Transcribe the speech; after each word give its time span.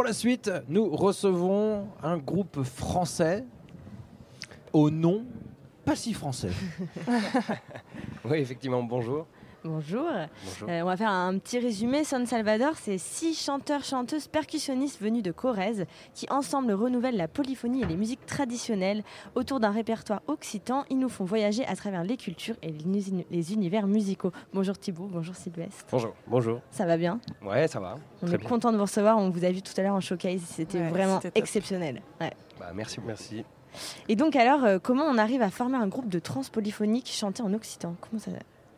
Pour 0.00 0.06
la 0.06 0.14
suite, 0.14 0.50
nous 0.66 0.96
recevons 0.96 1.86
un 2.02 2.16
groupe 2.16 2.62
français 2.62 3.44
au 4.72 4.88
nom 4.88 5.26
pas 5.84 5.94
si 5.94 6.14
français. 6.14 6.52
oui, 8.24 8.38
effectivement, 8.38 8.82
bonjour. 8.82 9.26
Bonjour. 9.64 10.06
Euh, 10.06 10.80
on 10.80 10.86
va 10.86 10.96
faire 10.96 11.10
un 11.10 11.36
petit 11.38 11.58
résumé. 11.58 12.04
San 12.04 12.24
Salvador, 12.26 12.72
c'est 12.76 12.96
six 12.96 13.34
chanteurs, 13.34 13.84
chanteuses, 13.84 14.26
percussionnistes 14.26 15.00
venus 15.00 15.22
de 15.22 15.32
Corrèze 15.32 15.84
qui 16.14 16.26
ensemble 16.30 16.72
renouvellent 16.72 17.16
la 17.16 17.28
polyphonie 17.28 17.82
et 17.82 17.86
les 17.86 17.96
musiques 17.96 18.24
traditionnelles 18.24 19.02
autour 19.34 19.60
d'un 19.60 19.70
répertoire 19.70 20.22
occitan. 20.28 20.84
Ils 20.88 20.98
nous 20.98 21.08
font 21.08 21.24
voyager 21.24 21.66
à 21.66 21.76
travers 21.76 22.04
les 22.04 22.16
cultures 22.16 22.56
et 22.62 22.72
les 23.30 23.52
univers 23.52 23.86
musicaux. 23.86 24.32
Bonjour 24.54 24.78
Thibaut, 24.78 25.08
bonjour 25.10 25.34
Sylvestre. 25.34 25.84
Bonjour, 25.90 26.14
bonjour. 26.26 26.60
Ça 26.70 26.86
va 26.86 26.96
bien? 26.96 27.20
Ouais, 27.42 27.68
ça 27.68 27.80
va. 27.80 27.96
On 28.22 28.32
est 28.32 28.42
content 28.42 28.72
de 28.72 28.76
vous 28.76 28.84
recevoir. 28.84 29.18
On 29.18 29.30
vous 29.30 29.44
a 29.44 29.50
vu 29.50 29.60
tout 29.60 29.72
à 29.76 29.82
l'heure 29.82 29.94
en 29.94 30.00
showcase. 30.00 30.40
C'était 30.42 30.88
vraiment 30.88 31.20
exceptionnel. 31.34 32.02
Bah, 32.18 32.30
merci, 32.74 32.98
merci. 33.04 33.44
Et 34.08 34.16
donc 34.16 34.36
alors, 34.36 34.64
euh, 34.64 34.78
comment 34.82 35.04
on 35.04 35.16
arrive 35.18 35.42
à 35.42 35.50
former 35.50 35.76
un 35.76 35.86
groupe 35.86 36.08
de 36.08 36.18
trans 36.18 36.42
polyphonique 36.50 37.08
chanté 37.08 37.42
en 37.42 37.52
occitan? 37.54 37.94
Comment 38.00 38.20
ça 38.20 38.30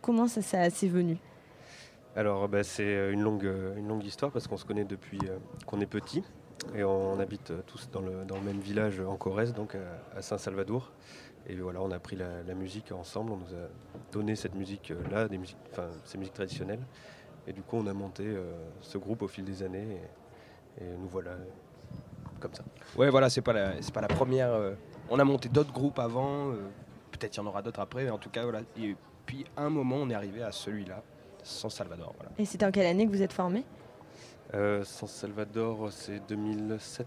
Comment 0.03 0.27
ça, 0.27 0.43
s'est 0.43 0.89
venu? 0.89 1.17
Alors, 2.17 2.49
bah, 2.49 2.65
c'est 2.65 2.83
euh, 2.83 3.13
une 3.13 3.23
longue, 3.23 3.47
euh, 3.47 3.77
une 3.77 3.87
longue 3.87 4.05
histoire 4.05 4.33
parce 4.33 4.49
qu'on 4.49 4.57
se 4.57 4.65
connaît 4.65 4.85
depuis 4.85 5.21
euh, 5.29 5.39
qu'on 5.65 5.81
est 5.81 5.87
petit 5.87 6.25
et 6.75 6.83
on, 6.83 7.21
habite 7.21 7.53
tous 7.67 7.89
dans 7.93 8.01
le, 8.01 8.25
dans 8.25 8.35
le, 8.35 8.43
même 8.43 8.59
village 8.59 9.01
en 9.01 9.17
Corrèze, 9.17 9.55
donc 9.55 9.77
à, 10.17 10.21
Saint-Salvador. 10.21 10.91
Et 11.47 11.55
voilà, 11.55 11.81
on 11.83 11.93
a 11.93 12.01
pris 12.01 12.17
la, 12.17 12.55
musique 12.55 12.91
ensemble, 12.91 13.33
on 13.33 13.37
nous 13.37 13.55
a 13.55 13.69
donné 14.13 14.35
cette 14.35 14.57
musique-là, 14.57 15.29
des 15.29 15.39
musiques, 15.39 15.57
enfin, 15.71 15.89
ces 16.05 16.19
musiques 16.19 16.35
traditionnelles. 16.35 16.85
Et 17.47 17.53
du 17.53 17.63
coup, 17.63 17.77
on 17.77 17.87
a 17.89 17.93
monté 17.93 18.25
ce 18.81 18.97
groupe 18.97 19.23
au 19.23 19.29
fil 19.29 19.45
des 19.45 19.65
années 19.65 19.99
et, 20.81 20.85
nous 20.85 21.09
voilà 21.09 21.33
comme 22.39 22.55
ça. 22.55 22.63
Ouais, 22.97 23.11
voilà, 23.11 23.29
c'est 23.29 23.43
pas 23.43 23.53
la, 23.53 23.83
c'est 23.83 23.93
pas 23.93 24.01
la 24.01 24.09
première. 24.09 24.53
on 25.11 25.19
a 25.19 25.25
monté 25.25 25.49
d'autres 25.49 25.73
groupes 25.73 25.99
avant, 25.99 26.53
peut-être 27.11 27.37
il 27.37 27.41
y 27.41 27.43
en 27.43 27.47
aura 27.47 27.61
d'autres 27.61 27.81
après, 27.81 28.05
mais 28.05 28.11
en 28.11 28.19
tout 28.19 28.31
cas, 28.31 28.45
voilà. 28.45 28.61
Puis 29.27 29.45
un 29.57 29.71
moment, 29.71 29.97
on 29.97 30.11
est 30.11 30.15
arrivé 30.15 30.43
à 30.43 30.53
celui-là, 30.53 31.03
San 31.43 31.71
Salvador. 31.71 32.15
Et 32.39 32.45
c'était 32.45 32.67
en 32.67 32.71
quelle 32.71 32.87
année 32.87 33.07
que 33.07 33.11
vous 33.13 33.23
êtes 33.23 33.33
formé? 33.33 33.65
Euh, 34.55 34.85
San 34.85 35.09
Salvador, 35.09 35.91
c'est 35.91 36.21
2007. 36.29 37.07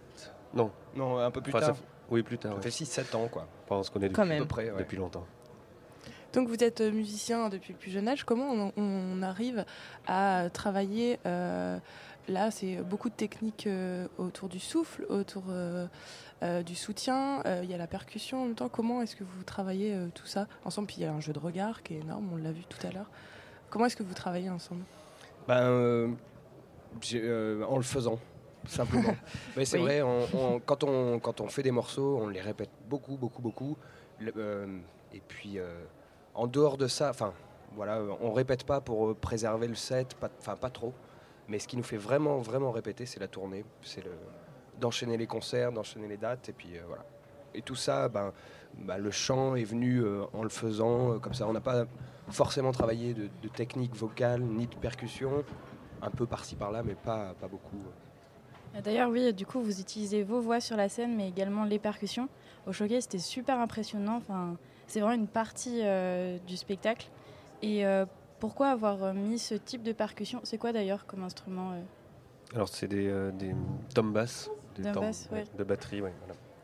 Non. 0.54 0.72
Non, 0.96 1.20
un 1.20 1.32
peu 1.32 1.42
plus 1.42 1.54
tard. 1.54 1.76
Oui, 2.10 2.24
plus 2.24 2.38
tard. 2.38 2.56
Ça 2.56 2.62
fait 2.62 2.70
6-7 2.70 3.16
ans, 3.16 3.28
quoi. 3.28 3.48
Parce 3.68 3.90
qu'on 3.90 4.02
est 4.02 4.10
depuis, 4.10 4.46
près, 4.46 4.72
depuis 4.78 4.98
longtemps. 4.98 5.26
Donc 6.34 6.50
vous 6.50 6.64
êtes 6.66 6.82
musicien 6.82 7.48
depuis 7.48 7.72
le 7.72 7.80
plus 7.80 7.92
jeune 7.92 8.10
âge. 8.10 8.26
Comment 8.26 8.72
on, 8.76 9.22
arrive 9.22 9.64
à 10.06 10.50
travailler 10.52 11.18
euh, 11.26 11.80
Là, 12.28 12.50
c'est 12.50 12.78
beaucoup 12.78 13.10
de 13.10 13.14
techniques 13.14 13.68
euh, 13.68 14.08
autour 14.18 14.50
du 14.50 14.60
souffle, 14.60 15.06
autour 15.10 15.44
euh, 15.50 15.86
euh, 16.42 16.64
du 16.64 16.74
soutien. 16.74 17.44
Il 17.62 17.70
y 17.70 17.74
a 17.74 17.78
la 17.78 17.88
percussion 17.88 18.42
en 18.42 18.46
même 18.46 18.56
temps. 18.56 18.70
Comment 18.70 19.02
est-ce 19.02 19.16
que 19.16 19.24
vous 19.24 19.44
travaillez 19.44 19.96
tout 20.16 20.26
ça 20.26 20.48
ensemble? 20.64 20.88
Puis 20.88 20.98
il 21.00 21.04
y 21.04 21.06
a 21.06 21.14
un 21.14 21.20
jeu 21.20 21.34
de 21.34 21.40
regard 21.40 21.84
qui 21.84 21.96
est 21.96 22.00
énorme, 22.00 22.30
on 22.34 22.38
l'a 22.38 22.52
vu 22.52 22.64
tout 22.68 22.86
à 22.86 22.92
l'heure. 22.92 23.10
Comment 23.70 23.86
est-ce 23.86 23.96
que 23.96 24.04
vous 24.04 24.14
travaillez 24.14 24.50
ensemble? 24.50 24.84
Ben, 25.48 26.16
En 27.70 27.78
le 27.78 27.84
faisant, 27.84 28.20
simplement. 28.68 29.16
Mais 29.58 29.66
c'est 29.66 29.78
vrai, 29.78 30.02
quand, 30.66 30.84
on, 30.84 31.20
quand 31.20 31.42
on 31.42 31.48
fait 31.48 31.64
des 31.64 31.72
morceaux, 31.72 32.20
on 32.22 32.30
les 32.30 32.42
répète 32.42 32.72
beaucoup, 32.90 33.18
beaucoup, 33.18 33.44
beaucoup. 33.44 33.78
et 34.20 35.22
puis, 35.28 35.60
en 36.34 36.48
dehors 36.48 36.78
de 36.78 36.88
ça, 36.88 37.12
enfin, 37.12 37.34
voilà, 37.76 38.02
on 38.20 38.32
répète 38.32 38.64
pas 38.64 38.82
pour 38.82 39.16
préserver 39.16 39.68
le 39.68 39.76
set, 39.76 40.16
enfin, 40.40 40.56
pas 40.56 40.72
trop. 40.72 40.94
Mais 41.48 41.60
ce 41.60 41.68
qui 41.68 41.78
nous 41.78 41.84
fait 41.84 41.98
vraiment, 41.98 42.38
vraiment 42.40 42.72
répéter, 42.72 43.06
c'est 43.06 43.20
la 43.20 43.28
tournée. 43.28 43.64
C'est 43.82 44.04
d'enchaîner 44.80 45.18
les 45.18 45.28
concerts, 45.28 45.72
d'enchaîner 45.72 46.08
les 46.08 46.18
dates. 46.18 46.50
Et 46.50 46.54
puis 46.54 46.78
euh, 46.78 46.82
voilà. 46.88 47.06
Et 47.54 47.62
tout 47.62 47.76
ça, 47.76 48.10
ben, 48.10 48.34
ben, 48.78 48.98
le 48.98 49.12
chant 49.12 49.56
est 49.56 49.64
venu 49.64 50.00
euh, 50.00 50.24
en 50.34 50.44
le 50.44 50.50
faisant 50.50 51.14
euh, 51.14 51.20
comme 51.20 51.34
ça. 51.34 51.48
On 51.48 51.54
n'a 51.54 51.62
pas 51.62 51.86
forcément 52.30 52.72
travaillé 52.72 53.14
de, 53.14 53.48
technique 53.50 53.96
vocale 53.96 54.42
ni 54.42 54.68
de 54.68 54.76
percussion. 54.76 55.44
Un 56.02 56.10
peu 56.10 56.26
par-ci 56.26 56.56
par-là, 56.56 56.84
mais 56.84 56.96
pas, 56.96 57.34
pas 57.40 57.48
beaucoup. 57.48 57.82
D'ailleurs, 58.84 59.10
oui, 59.10 59.34
du 59.34 59.46
coup, 59.46 59.62
vous 59.62 59.80
utilisez 59.80 60.24
vos 60.24 60.42
voix 60.42 60.60
sur 60.60 60.76
la 60.76 60.90
scène, 60.90 61.16
mais 61.16 61.30
également 61.30 61.64
les 61.64 61.80
percussions. 61.80 62.28
Au 62.68 62.74
Choquet, 62.74 63.00
c'était 63.00 63.20
super 63.20 63.60
impressionnant. 63.60 64.18
Enfin, 64.18 64.58
c'est 64.88 65.00
vraiment 65.00 65.16
une 65.16 65.30
partie 65.30 65.82
du 66.46 66.58
spectacle. 66.58 67.08
Et 67.62 67.86
pourquoi 68.46 68.68
avoir 68.68 69.04
euh, 69.04 69.12
mis 69.12 69.40
ce 69.40 69.56
type 69.56 69.82
de 69.82 69.92
percussion? 69.92 70.40
C'est 70.44 70.60
quoi 70.60 70.72
d'ailleurs 70.72 71.08
comme 71.08 71.24
instrument 71.24 71.72
euh? 71.72 71.82
Alors 72.54 72.70
c'est 72.70 72.88
des, 72.88 73.08
euh, 73.08 73.32
des 73.32 73.56
tomes 73.96 74.14
basses, 74.14 74.52
des 74.76 74.84
de 74.84 75.64
batterie. 75.64 76.04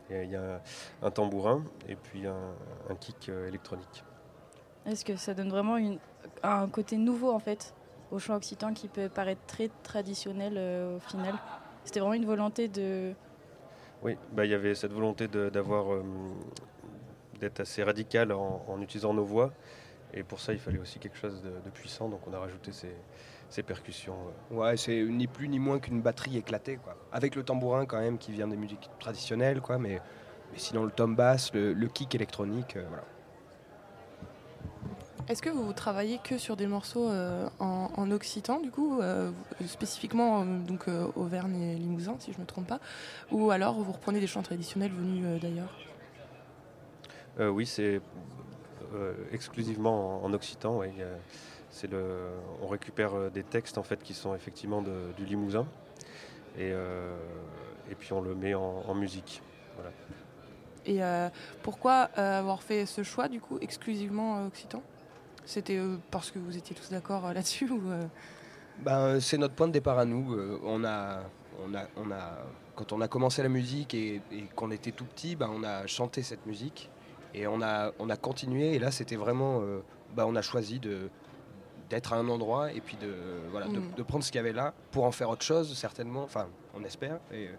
Il 0.08 0.30
y 0.30 0.36
a 0.36 0.62
un 1.02 1.10
tambourin 1.10 1.64
et 1.88 1.96
puis 1.96 2.24
un, 2.24 2.94
kick 3.00 3.30
électronique. 3.48 4.04
Est-ce 4.86 5.04
que 5.04 5.16
ça 5.16 5.34
donne 5.34 5.48
vraiment 5.48 5.76
une, 5.76 5.98
un 6.44 6.68
côté 6.68 6.98
nouveau 6.98 7.32
en 7.32 7.40
fait 7.40 7.74
au 8.12 8.20
chant 8.20 8.36
occitan 8.36 8.74
qui 8.74 8.86
peut 8.86 9.08
paraître 9.08 9.44
très 9.48 9.68
traditionnel 9.82 10.96
au 10.96 11.00
final? 11.00 11.34
C'était 11.82 11.98
vraiment 11.98 12.14
une 12.14 12.26
volonté 12.26 12.68
de... 12.68 13.12
Oui, 14.04 14.16
bah, 14.30 14.44
il 14.44 14.52
y 14.52 14.54
avait 14.54 14.76
cette 14.76 14.92
volonté 14.92 15.26
d'avoir 15.26 16.00
d'être 17.40 17.58
assez 17.58 17.82
radical 17.82 18.30
en, 18.30 18.64
en, 18.68 18.80
utilisant 18.80 19.14
nos 19.14 19.24
voix 19.24 19.52
et 20.14 20.22
pour 20.22 20.40
ça, 20.40 20.52
il 20.52 20.58
fallait 20.58 20.78
aussi 20.78 20.98
quelque 20.98 21.16
chose 21.16 21.42
de, 21.42 21.70
puissant, 21.70 22.08
donc 22.08 22.20
on 22.26 22.34
a 22.34 22.38
rajouté 22.38 22.70
ces, 22.72 23.62
percussions. 23.62 24.16
Euh. 24.50 24.54
Ouais, 24.54 24.76
c'est 24.76 25.02
ni 25.02 25.26
plus 25.26 25.48
ni 25.48 25.58
moins 25.58 25.78
qu'une 25.78 26.02
batterie 26.02 26.36
éclatée, 26.36 26.76
quoi. 26.76 26.96
Avec 27.12 27.34
le 27.34 27.42
tambourin 27.42 27.86
quand 27.86 28.00
même, 28.00 28.18
qui 28.18 28.32
vient 28.32 28.48
des 28.48 28.56
musiques 28.56 28.90
traditionnelles, 28.98 29.60
quoi, 29.60 29.78
mais, 29.78 30.00
mais 30.52 30.58
sinon 30.58 30.84
le 30.84 30.90
tom 30.90 31.16
bass, 31.16 31.52
le, 31.54 31.86
kick 31.86 32.14
électronique, 32.14 32.76
euh, 32.76 32.84
voilà. 32.88 33.04
Est-ce 35.28 35.40
que 35.40 35.50
vous 35.50 35.72
travaillez 35.72 36.18
que 36.18 36.36
sur 36.36 36.56
des 36.56 36.66
morceaux 36.66 37.08
euh, 37.08 37.48
en, 37.60 38.10
occitan, 38.10 38.60
du 38.60 38.70
coup, 38.70 39.00
spécifiquement 39.66 40.44
donc 40.44 40.88
Auvergne 41.14 41.62
et 41.62 41.74
Limousin, 41.76 42.16
si 42.18 42.32
je 42.32 42.38
ne 42.38 42.42
me 42.42 42.46
trompe 42.46 42.66
pas, 42.66 42.80
ou 43.30 43.50
alors 43.52 43.74
vous 43.74 43.92
reprenez 43.92 44.18
des 44.18 44.26
chants 44.26 44.42
traditionnels 44.42 44.90
venus 44.90 45.40
d'ailleurs? 45.40 45.72
Oui, 47.38 47.66
c'est 47.66 48.00
exclusivement 49.32 50.24
en, 50.24 50.32
occitan. 50.32 50.76
Ouais. 50.78 50.92
C'est 51.72 51.90
le, 51.90 52.28
on 52.60 52.68
récupère 52.68 53.14
euh, 53.14 53.30
des 53.30 53.42
textes 53.42 53.78
en 53.78 53.82
fait 53.82 54.02
qui 54.02 54.12
sont 54.12 54.34
effectivement 54.34 54.82
du 54.82 55.24
Limousin 55.24 55.66
et, 56.58 56.70
euh, 56.70 57.16
et 57.90 57.94
puis 57.94 58.12
on 58.12 58.20
le 58.20 58.34
met 58.34 58.54
en, 58.54 58.94
musique. 58.94 59.42
Voilà. 59.76 59.90
Et 60.84 61.30
pourquoi 61.62 62.02
avoir 62.16 62.62
fait 62.62 62.86
ce 62.86 63.02
choix 63.02 63.28
du 63.28 63.40
coup 63.40 63.58
exclusivement 63.60 64.44
occitan? 64.46 64.82
C'était 65.44 65.80
parce 66.10 66.30
que 66.30 66.38
vous 66.38 66.56
étiez 66.56 66.76
tous 66.76 66.90
d'accord 66.90 67.32
là-dessus 67.32 67.70
ou 67.70 67.80
ben, 68.78 69.20
c'est 69.20 69.38
notre 69.38 69.54
point 69.54 69.68
de 69.68 69.72
départ 69.72 69.98
à 69.98 70.04
nous. 70.04 70.36
on 70.64 70.84
a, 70.84 71.20
on 71.64 71.74
a, 71.74 71.84
on 71.96 72.10
a, 72.10 72.38
quand 72.74 72.92
on 72.92 73.00
a 73.00 73.08
commencé 73.08 73.42
la 73.42 73.48
musique 73.48 73.94
et, 73.94 74.20
et 74.32 74.42
qu'on 74.54 74.70
était 74.70 74.92
tout 74.92 75.04
petit, 75.04 75.36
ben, 75.36 75.50
on 75.52 75.62
a 75.62 75.86
chanté 75.86 76.22
cette 76.22 76.44
musique. 76.46 76.90
Et 77.34 77.46
on 77.46 77.62
a, 77.62 77.92
on 77.98 78.10
a 78.10 78.16
continué, 78.16 78.74
et 78.74 78.78
là, 78.78 78.90
c'était 78.90 79.16
vraiment. 79.16 79.60
Euh, 79.62 79.80
bah, 80.14 80.26
on 80.26 80.36
a 80.36 80.42
choisi 80.42 80.78
de 80.78 81.10
d'être 81.88 82.14
à 82.14 82.16
un 82.16 82.28
endroit 82.28 82.72
et 82.72 82.80
puis 82.80 82.96
de, 82.96 83.14
voilà, 83.50 83.66
de, 83.66 83.78
mm. 83.78 84.04
prendre 84.04 84.24
ce 84.24 84.32
qu'il 84.32 84.38
y 84.38 84.40
avait 84.40 84.54
là 84.54 84.72
pour 84.92 85.04
en 85.04 85.12
faire 85.12 85.28
autre 85.28 85.44
chose, 85.44 85.76
certainement, 85.76 86.22
enfin, 86.22 86.48
on 86.74 86.82
espère, 86.84 87.20
et, 87.30 87.50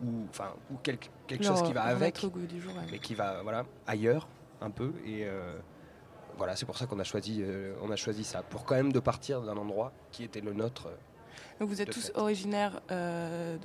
ou, 0.00 0.26
enfin, 0.30 0.52
ou 0.70 0.76
quelque, 0.76 1.08
quelque 1.26 1.44
chose 1.44 1.60
qui 1.62 1.72
va 1.72 1.82
avec, 1.82 2.24
mais 2.92 3.00
qui 3.00 3.14
va 3.14 3.42
voilà, 3.42 3.64
ailleurs 3.88 4.28
un 4.60 4.70
peu. 4.70 4.92
Et 5.04 5.24
euh, 5.24 5.58
voilà, 6.38 6.54
c'est 6.54 6.66
pour 6.66 6.78
ça 6.78 6.86
qu'on 6.86 7.00
a, 7.00 7.04
choisi, 7.04 7.40
euh, 7.42 7.74
on 7.82 7.90
a 7.90 7.96
choisi 7.96 8.22
ça, 8.22 8.44
pour 8.44 8.64
quand 8.64 8.76
même 8.76 8.92
de 8.92 9.00
partir 9.00 9.42
d'un 9.42 9.56
endroit 9.56 9.92
qui 10.12 10.22
était 10.22 10.40
le 10.40 10.52
nôtre. 10.52 10.88
Donc 11.58 11.68
vous 11.68 11.82
êtes 11.82 11.90
tous 11.90 12.12
originaires 12.14 12.80
de 12.90 13.58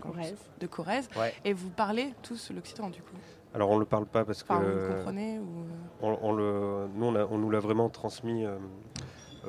Corrèze, 0.00 0.38
de 0.60 0.66
Corrèze 0.68 1.08
et 1.44 1.52
vous 1.52 1.70
parlez 1.70 2.14
tous 2.22 2.52
l'occitan 2.52 2.90
du 2.90 3.02
coup 3.02 3.16
alors 3.54 3.70
on 3.70 3.76
ne 3.76 3.80
le 3.80 3.86
parle 3.86 4.06
pas 4.06 4.24
parce 4.24 4.42
que... 4.42 4.52
Vous 4.52 4.94
comprenez 4.94 5.40
on, 6.02 6.32
le, 6.32 6.88
Nous, 6.94 7.06
on, 7.06 7.38
nous 7.38 7.50
l'a 7.50 7.60
vraiment 7.60 7.88
transmis 7.88 8.44
euh, 8.44 8.58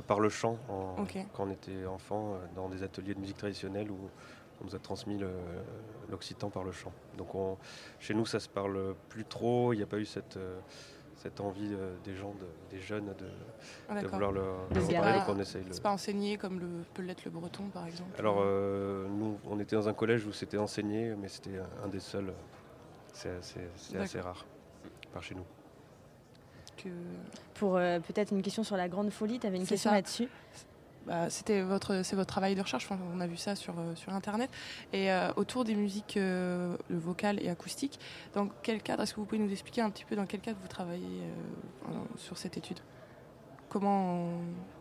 par 0.08 0.20
le 0.20 0.30
chant 0.30 0.58
quand 1.34 1.46
on 1.48 1.52
était 1.52 1.86
enfant 1.88 2.34
euh, 2.34 2.38
dans 2.56 2.70
des 2.70 2.84
ateliers 2.84 3.16
de 3.16 3.20
musique 3.20 3.38
traditionnelle 3.38 3.90
où 3.90 3.98
on 4.62 4.66
nous 4.66 4.76
a 4.76 4.80
transmis 4.80 5.20
l'occitan 6.10 6.50
par 6.50 6.64
le 6.64 6.72
chant. 6.72 6.94
Donc 7.18 7.30
chez 8.00 8.14
nous, 8.14 8.26
ça 8.26 8.40
se 8.40 8.48
parle 8.48 8.96
plus 9.10 9.26
trop. 9.26 9.74
Il 9.74 9.78
n'y 9.78 9.84
a 9.84 9.88
pas 9.88 9.98
eu 9.98 10.06
cette, 10.06 10.38
euh, 10.38 10.60
cette 11.18 11.42
envie 11.42 11.76
des 12.06 12.16
gens, 12.16 12.34
des 12.70 12.80
jeunes, 12.80 13.08
de, 13.18 13.26
ah, 13.90 14.02
vouloir 14.04 14.32
le, 14.32 14.44
parler. 14.94 15.20
qu'on 15.26 15.40
essaye. 15.40 15.66
C'est 15.72 15.84
pas 15.84 15.92
enseigné 15.92 16.38
comme 16.38 16.60
le, 16.60 16.68
peut 16.94 17.02
l'être 17.02 17.26
le 17.26 17.32
breton, 17.32 17.64
par 17.74 17.86
exemple 17.86 18.12
Alors 18.18 18.38
nous, 18.46 19.40
on 19.46 19.60
était 19.60 19.76
dans 19.76 19.90
un 19.90 19.94
collège 19.94 20.26
où 20.26 20.32
c'était 20.32 20.58
enseigné, 20.58 21.16
mais 21.20 21.28
c'était 21.28 21.60
un 21.84 21.88
des 21.90 22.00
seuls 22.00 22.32
c'est 23.16 23.98
assez, 23.98 24.20
rare 24.20 24.46
par 25.14 25.24
chez 25.24 25.36
nous. 25.36 25.46
Pour 27.56 27.78
euh, 27.78 28.00
peut-être 28.00 28.32
une 28.32 28.42
question 28.42 28.64
sur 28.64 28.78
la 28.78 28.90
grande 28.90 29.10
folie, 29.10 29.40
tu 29.40 29.48
avais 29.48 29.58
une 29.58 29.66
question 29.66 29.92
là-dessus 29.92 30.28
bah, 31.06 31.30
c'était 31.30 31.62
votre, 31.62 32.02
c'est 32.02 32.16
votre 32.16 32.30
travail 32.30 32.56
de 32.56 32.62
recherche. 32.62 32.90
on 32.90 33.20
a 33.20 33.28
vu 33.28 33.38
ça 33.38 33.56
sur, 33.56 33.76
sur 33.94 34.12
Internet. 34.12 34.50
Et 34.92 35.10
autour 35.36 35.64
des 35.64 35.76
musiques 35.76 36.18
vocales 36.90 37.40
et 37.44 37.50
acoustiques, 37.50 38.00
dans 38.34 38.50
quel 38.64 38.82
cadre 38.82 39.04
Est-ce 39.04 39.14
que 39.14 39.20
vous 39.20 39.28
pouvez 39.28 39.38
nous 39.38 39.52
expliquer 39.52 39.82
un 39.82 39.92
petit 39.92 40.04
peu 40.04 40.16
dans 40.16 40.26
quel 40.26 40.40
cadre 40.40 40.58
vous 40.60 40.68
travaillez 40.68 41.22
sur 42.18 42.40
cette 42.40 42.58
étude? 42.58 42.80
Comment, 43.70 44.32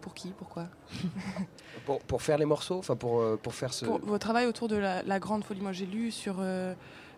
pour 0.00 0.14
qui, 0.14 0.30
pourquoi? 0.30 0.68
Pour, 1.84 1.98
pour, 1.98 2.22
faire 2.22 2.38
les 2.38 2.46
morceaux, 2.46 2.78
enfin 2.78 2.96
pour, 2.96 3.38
pour 3.40 3.54
faire 3.54 3.74
ce. 3.74 3.84
Pour 3.84 3.98
votre 3.98 4.24
travail 4.24 4.46
autour 4.46 4.68
de 4.68 4.76
la, 4.76 5.02
la 5.02 5.18
grande 5.18 5.44
folie. 5.44 5.60
Moi, 5.60 5.72
j'ai 5.72 5.84
lu 5.84 6.10
sur 6.10 6.36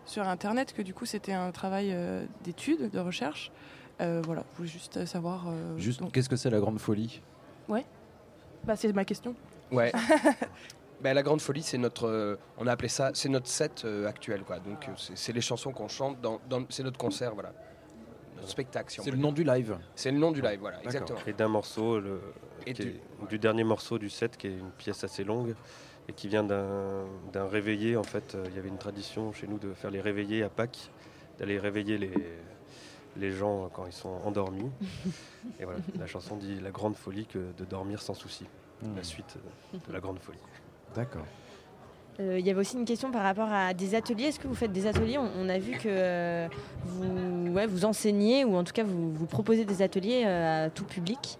sur 0.07 0.27
Internet 0.27 0.73
que 0.73 0.81
du 0.81 0.93
coup 0.93 1.05
c'était 1.05 1.33
un 1.33 1.51
travail 1.51 1.91
euh, 1.91 2.25
d'étude, 2.43 2.89
de 2.89 2.99
recherche. 2.99 3.51
Euh, 3.99 4.21
voilà, 4.25 4.43
je 4.53 4.57
voulais 4.57 4.69
juste 4.69 5.05
savoir. 5.05 5.47
Euh, 5.47 5.77
juste, 5.77 6.01
qu'est-ce 6.11 6.29
que 6.29 6.35
c'est 6.35 6.49
la 6.49 6.59
grande 6.59 6.79
folie? 6.79 7.21
Ouais, 7.67 7.85
bah, 8.63 8.75
c'est 8.75 8.91
ma 8.93 9.05
question. 9.05 9.35
Ouais. 9.71 9.91
ben, 11.01 11.13
la 11.13 11.23
grande 11.23 11.41
folie, 11.41 11.63
c'est 11.63 11.77
notre, 11.77 12.39
on 12.57 12.67
a 12.67 12.71
appelé 12.71 12.87
ça, 12.87 13.11
c'est 13.13 13.29
notre 13.29 13.47
set 13.47 13.85
actuel, 14.07 14.43
quoi. 14.43 14.59
Donc 14.59 14.89
c'est 14.95 15.33
les 15.33 15.41
chansons 15.41 15.71
qu'on 15.71 15.87
chante 15.87 16.21
dans, 16.21 16.39
c'est 16.69 16.83
notre 16.83 16.97
concert, 16.97 17.33
voilà, 17.33 17.51
notre 18.35 18.49
spectacle. 18.49 19.01
c'est 19.03 19.11
le 19.11 19.17
nom 19.17 19.31
du 19.31 19.43
live. 19.43 19.77
C'est 19.95 20.11
le 20.11 20.19
nom 20.19 20.31
du 20.31 20.41
live, 20.41 20.59
voilà, 20.59 20.81
exactement. 20.83 21.19
Et 21.25 21.33
d'un 21.33 21.49
morceau, 21.49 21.99
le, 21.99 22.21
du 23.29 23.39
dernier 23.39 23.63
morceau 23.63 23.97
du 23.97 24.09
set, 24.09 24.37
qui 24.37 24.47
est 24.47 24.57
une 24.57 24.71
pièce 24.71 25.03
assez 25.03 25.23
longue 25.23 25.55
et 26.07 26.13
qui 26.13 26.27
vient 26.27 26.43
d'un 26.43 27.47
réveillé. 27.47 27.97
En 27.97 28.03
fait, 28.03 28.35
euh, 28.35 28.45
il 28.49 28.55
y 28.55 28.59
avait 28.59 28.69
une 28.69 28.77
tradition 28.77 29.31
chez 29.33 29.47
nous 29.47 29.57
de 29.57 29.73
faire 29.73 29.91
les 29.91 30.01
réveillés 30.01 30.43
à 30.43 30.49
Pâques, 30.49 30.91
d'aller 31.39 31.59
réveiller 31.59 31.97
les, 31.97 32.13
les 33.17 33.31
gens 33.31 33.69
quand 33.73 33.85
ils 33.85 33.93
sont 33.93 34.21
endormis. 34.25 34.69
et 35.59 35.65
voilà, 35.65 35.79
la 35.99 36.07
chanson 36.07 36.35
dit 36.35 36.59
la 36.59 36.71
grande 36.71 36.95
folie 36.95 37.25
que 37.25 37.39
de 37.57 37.65
dormir 37.65 38.01
sans 38.01 38.13
souci. 38.13 38.45
La 38.81 39.01
hmm. 39.01 39.03
suite 39.03 39.37
de 39.73 39.93
la 39.93 39.99
grande 39.99 40.19
folie. 40.19 40.39
D'accord. 40.95 41.25
Euh, 42.19 42.39
il 42.39 42.45
y 42.45 42.49
avait 42.49 42.59
aussi 42.59 42.77
une 42.77 42.85
question 42.85 43.11
par 43.11 43.23
rapport 43.23 43.51
à 43.51 43.73
des 43.73 43.93
ateliers. 43.93 44.25
Est-ce 44.25 44.39
que 44.39 44.47
vous 44.47 44.55
faites 44.55 44.71
des 44.71 44.87
ateliers? 44.87 45.17
On, 45.17 45.49
a 45.49 45.59
vu 45.59 45.73
que 45.73 45.87
euh, 45.87 46.47
vous, 46.85 47.53
ouais, 47.53 47.67
vous 47.67 47.85
enseignez 47.85 48.43
ou 48.43 48.55
en 48.55 48.63
tout 48.63 48.73
cas 48.73 48.83
vous, 48.83 49.13
vous 49.13 49.25
proposez 49.27 49.65
des 49.65 49.81
ateliers 49.81 50.23
à 50.23 50.69
tout 50.69 50.85
public. 50.85 51.37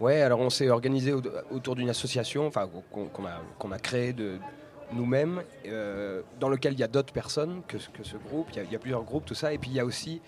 Ouais, 0.00 0.22
alors 0.22 0.40
on 0.40 0.48
s'est 0.48 0.70
organisé 0.70 1.12
autour 1.50 1.76
d'une 1.76 1.90
association 1.90 2.46
enfin, 2.46 2.68
qu'on 2.90 3.26
a, 3.26 3.74
a 3.74 3.78
créée 3.78 4.14
de 4.14 4.38
nous-mêmes, 4.92 5.42
euh, 5.66 6.22
dans 6.38 6.48
lequel 6.48 6.72
il 6.72 6.78
y 6.78 6.82
a 6.82 6.88
d'autres 6.88 7.12
personnes 7.12 7.62
que, 7.66 7.76
que 7.76 8.02
ce 8.02 8.16
groupe. 8.16 8.48
Il 8.54 8.72
y, 8.72 8.76
a, 8.76 8.78
plusieurs 8.78 9.02
groupes, 9.02 9.24
tout 9.24 9.34
ça. 9.34 9.52
Et 9.52 9.58
puis 9.58 9.70
il 9.70 9.76
y 9.76 9.80
a 9.80 9.84
aussi 9.84 10.20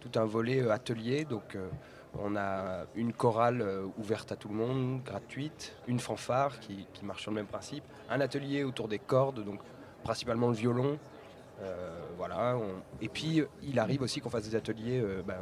tout 0.00 0.18
un 0.18 0.24
volet 0.24 0.60
euh, 0.60 0.70
atelier. 0.70 1.24
Donc 1.24 1.56
euh, 1.56 1.68
on 2.18 2.36
a 2.36 2.84
une 2.94 3.12
chorale 3.12 3.64
ouverte 3.98 4.32
à 4.32 4.36
tout 4.36 4.48
le 4.48 4.54
monde, 4.54 5.02
gratuite, 5.02 5.74
une 5.88 5.98
fanfare 5.98 6.60
qui, 6.60 6.86
marche 7.02 7.22
sur 7.22 7.30
le 7.30 7.36
même 7.36 7.46
principe, 7.46 7.84
un 8.08 8.20
atelier 8.20 8.64
autour 8.64 8.86
des 8.86 9.00
cordes, 9.00 9.44
donc 9.44 9.60
principalement 10.04 10.48
le 10.48 10.54
violon. 10.54 10.96
voilà. 12.16 12.56
Et 13.00 13.08
puis 13.08 13.42
il 13.64 13.78
arrive 13.80 14.02
aussi 14.02 14.20
qu'on 14.20 14.30
fasse 14.30 14.48
des 14.48 14.54
ateliers 14.54 15.02
ben, 15.26 15.40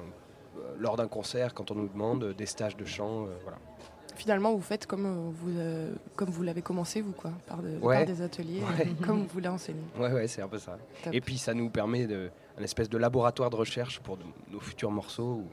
lors 0.79 0.97
d'un 0.97 1.09
concert, 1.09 1.55
quand 1.55 1.71
on 1.71 1.75
nous 1.75 1.89
demande 1.89 2.35
des 2.35 2.47
stages 2.47 2.77
de 2.77 2.85
chant. 2.85 3.25
Euh, 3.25 3.29
voilà. 3.43 3.59
Finalement, 4.17 4.53
vous 4.53 4.61
faites 4.61 4.87
comme 4.87 5.07
euh, 5.07 5.31
vous, 5.33 5.97
comme 6.17 6.29
vous 6.29 6.43
l'avez 6.43 6.61
commencé, 6.61 7.01
vous, 7.01 7.13
quoi, 7.13 7.33
par, 7.47 7.59
des 7.63 8.23
ateliers, 8.23 8.61
comme 9.05 9.25
vous 9.25 9.41
l'enseignez. 9.41 9.81
Ouais, 9.99 10.13
ouais, 10.13 10.29
c'est 10.29 10.43
un 10.43 10.49
peu 10.49 10.59
ça. 10.59 10.77
Et 11.13 11.21
puis, 11.21 11.39
ça 11.39 11.55
nous 11.55 11.71
permet 11.71 12.07
de, 12.07 12.31
un 12.59 12.63
espèce 12.63 12.91
de 12.91 12.99
laboratoire 12.99 13.49
de 13.49 13.57
recherche 13.57 14.01
pour 14.01 14.19
nos 14.51 14.61
futurs 14.61 14.91
morceaux, 14.91 15.43
ou, 15.43 15.47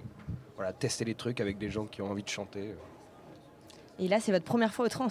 voilà, 0.55 0.73
tester 0.73 1.05
les 1.05 1.15
trucs 1.15 1.39
avec 1.39 1.57
des 1.57 1.69
gens 1.69 1.85
qui 1.85 2.01
ont 2.01 2.11
envie 2.11 2.23
de 2.23 2.29
chanter. 2.29 2.75
Et 3.97 4.07
là, 4.07 4.19
c'est 4.19 4.31
votre 4.31 4.45
première 4.45 4.73
fois 4.73 4.85
au 4.85 4.89
trans 4.89 5.07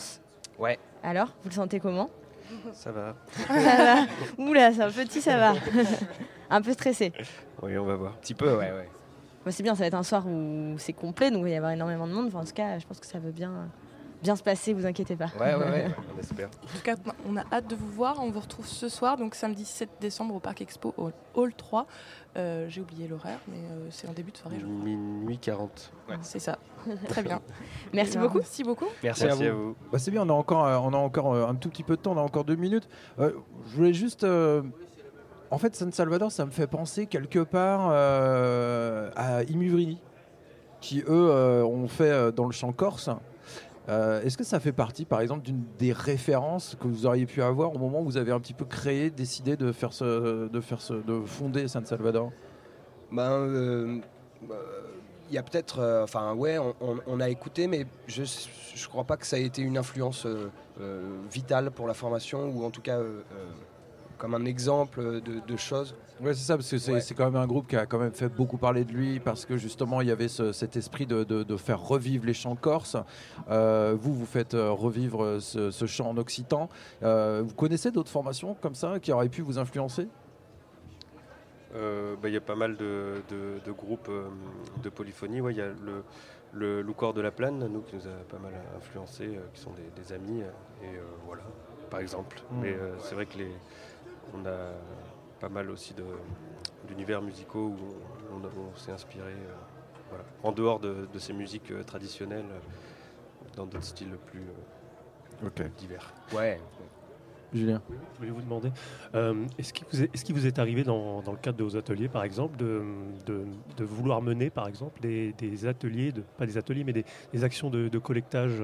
Ouais. 0.58 0.78
Alors, 1.02 1.28
vous 1.42 1.48
le 1.48 1.54
sentez 1.54 1.80
comment? 1.80 2.10
Ça 2.72 2.90
va. 2.92 3.14
ça 3.46 3.54
va. 3.54 4.06
Oula, 4.38 4.72
c'est 4.72 4.82
un 4.82 4.90
petit, 4.90 5.20
ça 5.20 5.38
va. 5.38 5.54
un 6.50 6.62
peu 6.62 6.72
stressé. 6.72 7.12
Oui, 7.62 7.76
on 7.76 7.84
va 7.84 7.96
voir. 7.96 8.12
Un 8.12 8.16
petit 8.16 8.34
peu, 8.34 8.56
ouais, 8.56 8.72
ouais 8.72 8.88
c'est 9.50 9.62
bien, 9.62 9.74
ça 9.74 9.80
va 9.80 9.86
être 9.86 9.94
un 9.94 10.02
soir 10.02 10.26
où 10.26 10.74
c'est 10.78 10.92
complet, 10.92 11.30
donc 11.30 11.40
il 11.40 11.44
va 11.44 11.50
y 11.50 11.56
avoir 11.56 11.72
énormément 11.72 12.06
de 12.06 12.12
monde. 12.12 12.34
en 12.34 12.44
tout 12.44 12.52
cas, 12.52 12.78
je 12.78 12.86
pense 12.86 13.00
que 13.00 13.06
ça 13.06 13.18
veut 13.18 13.32
bien, 13.32 13.68
bien 14.22 14.36
se 14.36 14.42
passer, 14.42 14.72
vous 14.72 14.86
inquiétez 14.86 15.16
pas. 15.16 15.30
Ouais, 15.38 15.54
ouais, 15.54 15.70
ouais, 15.70 15.86
on 16.16 16.18
espère. 16.18 16.48
En 16.48 16.76
tout 16.76 16.82
cas, 16.82 16.96
on 17.28 17.36
a 17.36 17.44
hâte 17.52 17.68
de 17.68 17.76
vous 17.76 17.88
voir. 17.88 18.16
On 18.20 18.30
vous 18.30 18.40
retrouve 18.40 18.66
ce 18.66 18.88
soir, 18.88 19.16
donc 19.16 19.34
samedi 19.34 19.64
7 19.64 19.88
décembre 20.00 20.34
au 20.34 20.40
Parc 20.40 20.60
Expo, 20.60 20.94
au 20.96 21.10
Hall 21.34 21.54
3. 21.54 21.86
Euh, 22.36 22.66
j'ai 22.68 22.80
oublié 22.80 23.08
l'horaire, 23.08 23.40
mais 23.48 23.58
euh, 23.58 23.88
c'est 23.90 24.08
en 24.08 24.12
début 24.12 24.32
de 24.32 24.36
soirée. 24.36 24.58
Minuit 24.58 25.38
40. 25.38 25.92
C'est 26.22 26.38
ça. 26.38 26.58
Très 27.08 27.22
bien. 27.22 27.40
Merci 27.92 28.18
beaucoup. 28.18 28.38
Merci 28.38 28.64
beaucoup. 28.64 28.88
Merci, 29.02 29.26
à 29.26 29.34
vous. 29.34 29.76
Bah, 29.90 29.98
c'est 29.98 30.10
bien, 30.10 30.22
on 30.22 30.28
a 30.28 30.34
encore, 30.34 30.64
euh, 30.64 30.78
on 30.78 30.92
a 30.92 30.98
encore 30.98 31.34
un 31.34 31.54
tout 31.54 31.68
petit 31.68 31.82
peu 31.82 31.96
de 31.96 32.02
temps, 32.02 32.12
on 32.12 32.18
a 32.18 32.22
encore 32.22 32.44
deux 32.44 32.56
minutes. 32.56 32.88
je 33.18 33.32
voulais 33.74 33.94
juste 33.94 34.26
en 35.50 35.58
fait, 35.58 35.74
San 35.74 35.90
Salvador, 35.92 36.30
ça 36.30 36.44
me 36.44 36.50
fait 36.50 36.66
penser 36.66 37.06
quelque 37.06 37.38
part 37.38 37.88
euh, 37.90 39.10
à 39.16 39.42
Imuvrini, 39.44 39.98
qui 40.80 41.00
eux 41.00 41.04
euh, 41.08 41.64
ont 41.64 41.88
fait 41.88 42.10
euh, 42.10 42.30
dans 42.30 42.44
le 42.44 42.52
champ 42.52 42.72
corse. 42.72 43.10
Est-ce 43.88 44.36
que 44.36 44.44
ça 44.44 44.60
fait 44.60 44.72
partie, 44.72 45.06
par 45.06 45.22
exemple, 45.22 45.46
d'une 45.46 45.64
des 45.78 45.94
références 45.94 46.76
que 46.78 46.86
vous 46.86 47.06
auriez 47.06 47.24
pu 47.24 47.40
avoir 47.40 47.74
au 47.74 47.78
moment 47.78 48.02
où 48.02 48.04
vous 48.04 48.18
avez 48.18 48.32
un 48.32 48.40
petit 48.40 48.52
peu 48.52 48.66
créé, 48.66 49.08
décidé 49.08 49.56
de 49.56 49.72
faire 49.72 49.94
ce, 49.94 50.46
de 50.46 50.60
faire 50.60 50.82
ce, 50.82 50.92
de 50.92 51.22
fonder 51.24 51.68
San 51.68 51.86
Salvador? 51.86 52.30
Ben, 53.10 54.02
il 55.30 55.34
y 55.34 55.38
a 55.38 55.42
peut-être, 55.42 56.02
enfin 56.02 56.34
ouais, 56.34 56.58
on, 57.06 57.18
a 57.18 57.30
écouté, 57.30 57.66
mais 57.66 57.86
je 58.06 58.24
ne 58.24 58.88
crois 58.88 59.04
pas 59.04 59.16
que 59.16 59.24
ça 59.24 59.38
ait 59.38 59.44
été 59.44 59.62
une 59.62 59.78
influence 59.78 60.26
vitale 61.32 61.70
pour 61.70 61.88
la 61.88 61.94
formation 61.94 62.50
ou 62.50 62.66
en 62.66 62.70
tout 62.70 62.82
cas 62.82 62.98
comme 64.18 64.34
un 64.34 64.44
exemple 64.44 65.20
de, 65.20 65.56
choses. 65.56 65.94
Oui, 66.20 66.34
c'est 66.34 66.44
ça, 66.44 66.56
parce 66.56 66.70
que 66.70 66.78
c'est 66.78 67.14
quand 67.14 67.24
même 67.24 67.40
un 67.40 67.46
groupe 67.46 67.68
qui 67.68 67.76
a 67.76 67.86
quand 67.86 67.98
même 67.98 68.12
fait 68.12 68.28
beaucoup 68.28 68.58
parler 68.58 68.84
de 68.84 68.92
lui, 68.92 69.20
parce 69.20 69.46
que 69.46 69.56
justement, 69.56 70.00
il 70.00 70.08
y 70.08 70.10
avait 70.10 70.28
cet 70.28 70.76
esprit 70.76 71.06
de, 71.06 71.56
faire 71.56 71.80
revivre 71.80 72.26
les 72.26 72.34
chants 72.34 72.56
corses. 72.56 72.96
Euh, 73.48 73.96
vous, 73.98 74.14
vous 74.14 74.26
faites 74.26 74.54
euh, 74.54 74.70
revivre 74.70 75.40
ce, 75.40 75.86
chant 75.86 76.10
en 76.10 76.16
occitan. 76.16 76.68
Euh, 77.02 77.42
vous 77.46 77.54
connaissez 77.54 77.90
d'autres 77.90 78.10
formations 78.10 78.54
comme 78.60 78.74
ça 78.74 78.98
qui 79.00 79.12
auraient 79.12 79.28
pu 79.28 79.42
vous 79.42 79.58
influencer? 79.58 80.08
Bah, 81.72 82.28
il 82.28 82.34
y 82.34 82.36
a 82.36 82.40
pas 82.40 82.56
mal 82.56 82.76
de, 82.76 83.22
groupes 83.68 84.10
de 84.82 84.88
polyphonie. 84.88 85.40
Il 85.50 85.56
y 85.56 85.60
a 85.60 85.68
le, 85.68 86.02
le 86.52 86.82
Loucor 86.82 87.14
de 87.14 87.20
la 87.20 87.30
Plane, 87.30 87.68
nous, 87.70 87.82
qui 87.82 87.94
nous 87.94 88.06
a 88.06 88.24
pas 88.28 88.38
mal 88.38 88.52
influencé, 88.76 89.38
qui 89.54 89.60
sont 89.60 89.70
des, 89.96 90.12
amis, 90.12 90.40
et 90.82 90.98
voilà, 91.24 91.42
par 91.88 92.00
exemple. 92.00 92.42
Hmm. 92.50 92.60
Mais 92.62 92.76
c'est 92.98 93.14
vrai 93.14 93.26
que 93.26 93.38
les, 93.38 93.52
on 94.34 94.46
a 94.46 94.72
pas 95.40 95.48
mal 95.48 95.70
aussi 95.70 95.94
d'univers 96.86 97.22
musicaux 97.22 97.68
où 97.68 98.34
on, 98.34 98.76
s'est 98.76 98.92
inspiré 98.92 99.32
euh, 100.12 100.16
en 100.42 100.52
dehors 100.52 100.80
de, 100.80 101.06
ces 101.18 101.32
musiques 101.32 101.70
euh, 101.70 101.82
traditionnelles, 101.82 102.44
euh, 102.50 103.56
dans 103.56 103.66
d'autres 103.66 103.84
styles 103.84 104.16
plus 104.26 104.42
divers. 105.76 106.12
Ouais. 106.34 106.60
Julien 107.52 107.80
Je 107.88 108.18
voulais 108.18 108.30
vous 108.30 108.42
demander, 108.42 108.70
est-ce 109.58 109.72
qu'il 109.72 109.86
vous, 109.90 110.02
est, 110.02 110.32
vous 110.32 110.46
est 110.46 110.58
arrivé 110.58 110.84
dans, 110.84 111.22
le 111.26 111.36
cadre 111.38 111.56
de 111.56 111.64
vos 111.64 111.76
ateliers, 111.76 112.08
par 112.08 112.22
exemple, 112.22 112.58
de, 112.58 113.44
vouloir 113.78 114.20
mener, 114.20 114.50
par 114.50 114.68
exemple, 114.68 115.00
des, 115.00 115.66
ateliers, 115.66 116.12
pas 116.36 116.44
des 116.44 116.58
ateliers, 116.58 116.84
mais 116.84 116.92
des, 116.92 117.44
actions 117.44 117.70
de, 117.70 117.98
collectage 117.98 118.62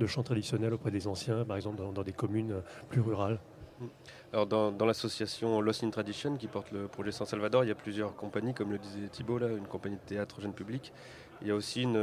de 0.00 0.06
chants 0.06 0.24
traditionnels 0.24 0.74
auprès 0.74 0.90
des 0.90 1.06
anciens, 1.06 1.44
par 1.44 1.56
exemple, 1.56 1.80
dans 1.94 2.02
des 2.02 2.12
communes 2.12 2.56
plus 2.88 3.00
rurales? 3.00 3.38
Alors 4.32 4.46
dans, 4.46 4.86
l'association 4.86 5.60
Lost 5.60 5.84
in 5.84 5.90
Tradition 5.90 6.36
qui 6.36 6.48
porte 6.48 6.72
le 6.72 6.88
projet 6.88 7.12
San 7.12 7.26
Salvador, 7.26 7.64
il 7.64 7.68
y 7.68 7.70
a 7.70 7.76
plusieurs 7.76 8.16
compagnies, 8.16 8.54
comme 8.54 8.72
le 8.72 8.78
disait 8.78 9.08
Thibault, 9.08 9.38
là, 9.38 9.48
une 9.48 9.66
compagnie 9.66 9.96
de 9.96 10.02
théâtre 10.02 10.40
jeune 10.40 10.52
public. 10.52 10.92
Il 11.42 11.48
y 11.48 11.50
a 11.50 11.54
aussi 11.54 11.82
une, 11.82 11.96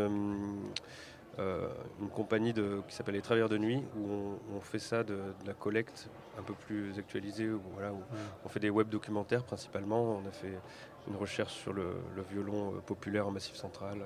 euh, 1.39 1.67
une 2.01 2.09
compagnie 2.09 2.53
de, 2.53 2.81
qui 2.87 2.95
s'appelle 2.95 3.15
Les 3.15 3.21
Travailleurs 3.21 3.49
de 3.49 3.57
Nuit, 3.57 3.83
où 3.97 4.37
on, 4.53 4.59
fait 4.59 4.79
ça 4.79 5.03
de, 5.03 5.17
la 5.45 5.53
collecte 5.53 6.09
un 6.37 6.43
peu 6.43 6.53
plus 6.53 6.97
actualisée, 6.99 7.49
où, 7.49 7.61
voilà, 7.73 7.93
où 7.93 8.01
on 8.45 8.49
fait 8.49 8.59
des 8.59 8.69
web 8.69 8.89
documentaires 8.89 9.43
principalement. 9.43 10.19
On 10.23 10.27
a 10.27 10.31
fait 10.31 10.57
une 11.07 11.15
recherche 11.15 11.53
sur 11.53 11.73
le, 11.73 11.95
violon 12.29 12.75
euh, 12.75 12.79
populaire 12.79 13.27
en 13.27 13.31
Massif 13.31 13.55
central. 13.55 14.01
Euh, 14.01 14.05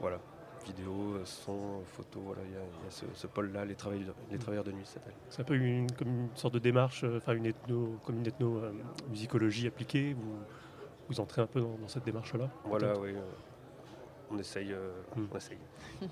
voilà 0.00 0.18
vidéo, 0.64 1.18
son, 1.24 1.82
photo. 1.84 2.20
Voilà, 2.20 2.42
il 2.44 2.52
y 2.52 2.56
a, 2.56 2.90
ce, 3.14 3.26
pôle-là, 3.26 3.64
les 3.64 3.74
travailleurs, 3.74 4.14
les 4.30 4.38
travailleurs 4.38 4.64
de 4.64 4.72
nuit 4.72 4.84
s'appelle. 4.84 5.14
C'est 5.30 5.42
un 5.42 5.44
peu 5.44 5.54
une, 5.54 5.90
comme 5.92 6.08
une 6.08 6.36
sorte 6.36 6.54
de 6.54 6.58
démarche, 6.58 7.04
euh, 7.04 7.18
enfin 7.18 7.34
une 7.34 7.46
ethno, 7.46 7.98
comme 8.04 8.16
une 8.16 8.26
ethno-musicologie 8.26 9.66
euh, 9.66 9.68
appliquée. 9.68 10.14
Vous, 10.14 10.38
vous 11.08 11.20
entrez 11.20 11.42
un 11.42 11.46
peu 11.46 11.60
dans, 11.60 11.88
cette 11.88 12.04
démarche-là 12.04 12.48
Voilà, 12.64 12.98
oui. 12.98 13.14
On 14.30 14.38
essaye. 14.38 14.74
Hmm. 15.16 15.26
On 15.32 15.36
essaye. 15.36 15.58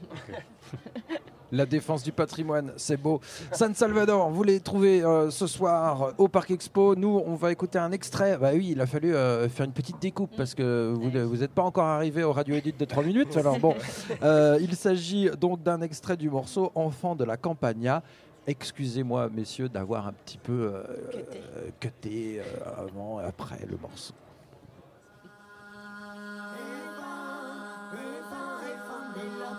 La 1.52 1.66
défense 1.66 2.02
du 2.02 2.12
patrimoine, 2.12 2.72
c'est 2.76 2.96
beau. 2.96 3.20
San 3.52 3.74
Salvador, 3.74 4.30
vous 4.30 4.42
les 4.42 4.58
trouvez 4.58 5.04
euh, 5.04 5.30
ce 5.30 5.46
soir 5.46 6.14
au 6.16 6.26
Parc 6.26 6.50
Expo. 6.50 6.96
Nous, 6.96 7.22
on 7.26 7.34
va 7.34 7.52
écouter 7.52 7.78
un 7.78 7.92
extrait. 7.92 8.38
Bah 8.38 8.52
oui, 8.54 8.70
il 8.70 8.80
a 8.80 8.86
fallu 8.86 9.14
euh, 9.14 9.46
faire 9.50 9.66
une 9.66 9.72
petite 9.72 10.00
découpe 10.00 10.34
parce 10.34 10.54
que 10.54 10.94
vous 10.94 11.36
n'êtes 11.36 11.52
pas 11.52 11.62
encore 11.62 11.84
arrivé 11.84 12.24
au 12.24 12.32
radio 12.32 12.54
edit 12.54 12.72
de 12.72 12.84
3 12.86 13.02
minutes. 13.02 13.36
Alors 13.36 13.58
bon, 13.58 13.74
euh, 14.22 14.56
il 14.62 14.74
s'agit 14.76 15.28
donc 15.38 15.62
d'un 15.62 15.82
extrait 15.82 16.16
du 16.16 16.30
morceau 16.30 16.72
Enfant 16.74 17.14
de 17.14 17.24
la 17.24 17.36
Campagna. 17.36 18.02
Excusez-moi, 18.46 19.28
messieurs, 19.28 19.68
d'avoir 19.68 20.06
un 20.06 20.12
petit 20.14 20.38
peu 20.38 20.72
cuté 21.80 22.40
avant 22.78 23.20
et 23.20 23.24
après 23.24 23.60
le 23.70 23.76
morceau. 23.76 24.14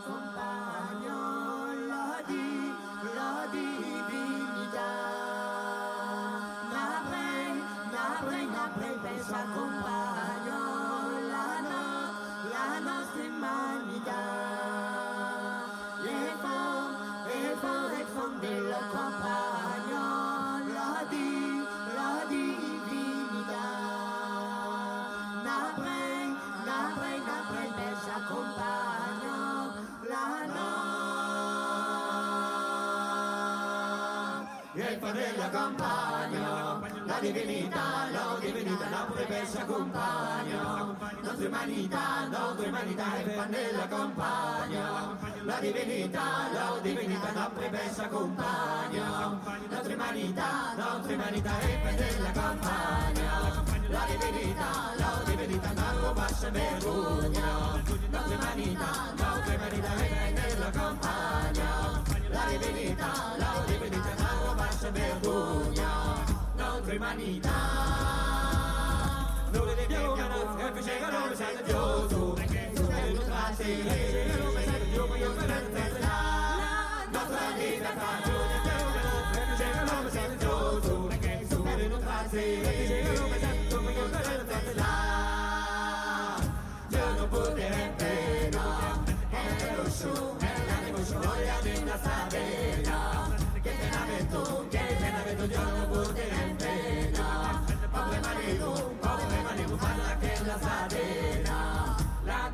Oh. 0.06 0.33
Della 34.74 35.50
campagna, 35.52 36.80
la 37.06 37.20
divinità, 37.20 38.10
la 38.12 38.38
divinità, 38.40 38.90
la 38.90 39.06
potrebbe 39.08 39.66
compagna, 39.68 40.96
nostra 41.22 41.48
umanità, 41.48 42.28
nostra 42.28 42.68
umanità 42.68 43.04
fan 43.04 43.50
della 43.52 43.88
campagna, 43.88 45.18
la 45.44 45.60
divinità, 45.60 46.22
la 46.52 46.80
divinità, 46.82 47.32
la 47.34 47.52
potrebbe 47.54 48.08
compagna, 48.10 49.40
nostra 49.70 49.94
umanità, 49.94 50.74
nostra 50.76 51.14
umanità 51.14 51.52
fan 51.52 51.96
della 51.96 52.32
campagna, 52.32 53.64
la 53.90 54.06
divinità, 54.08 54.94
la 54.98 55.22
divinità, 55.24 55.72
non 55.74 56.02
lo 56.02 56.14
passa 56.14 56.50
vergogna, 56.50 57.82
nostra 58.10 58.36
umanità, 58.36 59.14
nostra 59.18 59.54
umanità 59.54 59.90
fan 59.90 60.34
della 60.34 60.70
campagna, 60.72 62.02
la 62.30 62.46
divinità, 62.50 63.36
la 63.38 63.53
se 64.84 64.92
vergogna, 64.92 66.26
non 66.58 66.82
l'umanità. 66.84 67.50
Dove 69.50 69.76
le 69.76 69.86
più 69.86 69.96
che 69.96 70.28
non 70.28 70.60
è 70.60 70.72
più 70.74 70.84
cieco 70.84 71.10
non 71.10 71.34
sei 71.34 71.56
un 73.14 73.20
trattere. 73.24 74.33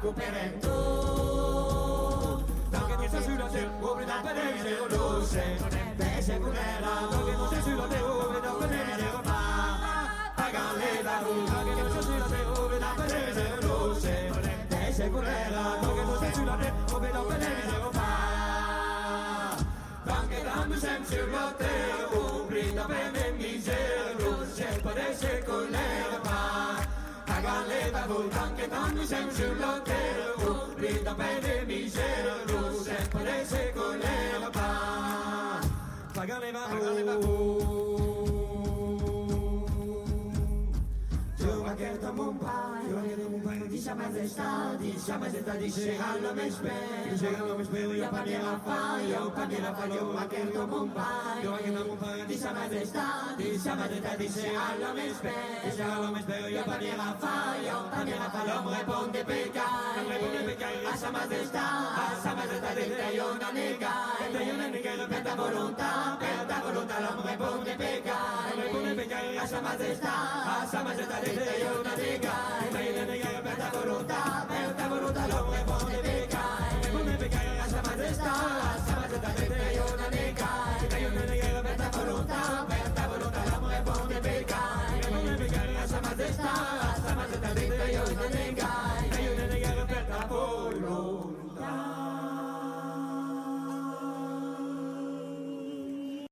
kooperen 0.01 0.59
tu. 0.61 0.75
Danke 2.69 2.95
che 2.97 3.09
sei 3.09 3.23
sulla 3.23 3.47
te, 3.47 3.69
uomo 3.79 4.03
da 4.05 4.21
vedere 4.23 4.79
o 4.79 4.87
lo 4.87 5.25
se. 5.25 5.57
Danke 5.59 6.05
che 6.05 6.21
sei 6.21 6.39
sulla 7.61 7.87
te, 7.87 7.99
uomo 7.99 8.39
da 8.39 8.53
vedere 8.59 9.07
o 9.13 9.21
fa. 9.23 10.31
Pagale 10.35 11.03
la 11.03 11.21
danke 11.51 11.73
che 11.75 11.91
sei 11.91 12.01
sulla 12.01 12.25
te, 12.25 12.41
uomo 12.45 12.77
da 12.77 12.93
vedere 12.97 13.51
o 13.51 13.87
lo 13.87 13.99
se. 13.99 14.31
Te 14.67 14.93
sei 14.93 15.09
vulera, 15.09 15.77
danke 15.81 16.03
che 16.05 16.17
sei 16.19 16.33
sulla 16.33 16.55
te, 16.55 16.73
uomo 16.91 17.11
da 17.11 17.21
vedere. 17.21 17.57
Danke 20.03 20.43
da 20.43 20.53
ambusem 20.53 21.03
sulla 21.03 21.53
te, 21.57 21.67
uomo 22.13 22.73
da 22.73 23.28
neighborhood, 27.91 28.31
tanke 28.31 28.67
tanni 28.67 29.08
sem 29.08 29.29
skylla 29.31 29.79
teillä, 29.79 30.27
uhrita 30.50 31.15
pandemi 31.15 31.89
seuruu, 31.89 32.84
seppale 32.84 33.46
sekoileva 33.46 34.51
paa. 34.51 35.62
Pagaleva 36.15 36.60
jamais 43.89 44.15
estadi, 44.15 44.95
jamais 45.07 45.33
estadi, 45.33 45.69
llegando 45.71 46.35
me 46.35 46.47
espero, 46.47 47.15
llegando 47.19 47.55
me 47.57 47.63
espero, 47.63 47.95
y 47.95 48.01
a 48.01 48.09
panela 48.09 48.59
falla, 48.65 49.23
o 49.25 49.33
panela 49.33 49.73
falló, 49.73 50.19
aquel 50.19 50.51
como 50.51 50.83
un 50.83 50.89
pai, 50.91 51.43
yo 51.43 51.55
aquel 51.55 51.73
como 51.75 51.93
un 51.93 51.97
pai, 51.97 52.37
jamais 52.37 52.71
estadi, 52.73 53.59
jamais 53.63 53.91
estadi, 53.91 54.27
llegando 54.27 54.93
me 54.93 55.07
espero, 55.07 55.75
llegando 55.75 56.11
me 56.11 56.19
espero, 56.19 56.49
y 56.49 56.57
a 56.57 56.65
panela 56.65 57.15
falla, 57.19 57.79
o 57.79 57.89
panela 57.89 58.29
falló, 58.29 58.63
me 58.63 58.77
responde 58.77 59.25
pecar, 59.25 59.95
me 59.95 60.13
responde 60.13 60.39
pecar, 60.49 60.71
a 60.91 60.97
jamais 60.97 61.31
estadi, 61.31 61.85
a 61.95 62.23
jamais 62.23 62.51
estadi, 62.51 62.83
te 62.83 63.15
yo 63.15 63.35
no 63.35 63.51
negai, 63.51 64.31
te 64.33 64.45
yo 64.45 64.53
no 64.57 64.67
negai, 64.67 65.07
peta 65.07 65.35
voluntad, 65.35 66.19
peta 66.19 66.61
voluntad, 66.61 66.99
me 67.17 67.23
responde 67.23 67.75
pecar, 67.75 68.55
me 68.55 68.63
responde 68.63 68.95
pecar, 68.95 69.23
a 69.23 69.47
jamais 69.47 69.81
estadi, 69.81 70.49
a 70.49 70.67
jamais 70.71 70.99
estadi, 70.99 71.31
te 71.31 71.59
yo 71.63 71.88